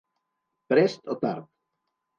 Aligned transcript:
Prest 0.73 1.07
o 1.17 1.21
tard. 1.27 1.49